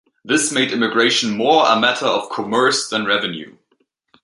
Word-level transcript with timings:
This 0.25 0.51
made 0.51 0.71
immigration 0.71 1.37
more 1.37 1.67
a 1.67 1.79
matter 1.79 2.07
of 2.07 2.31
commerce 2.31 2.89
than 2.89 3.05
revenue. 3.05 3.55